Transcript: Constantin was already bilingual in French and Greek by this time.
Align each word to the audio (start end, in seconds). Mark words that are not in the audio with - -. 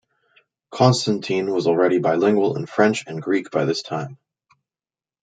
Constantin 0.71 1.53
was 1.53 1.67
already 1.67 1.99
bilingual 1.99 2.57
in 2.57 2.65
French 2.65 3.05
and 3.05 3.21
Greek 3.21 3.51
by 3.51 3.65
this 3.65 3.83
time. 3.83 4.17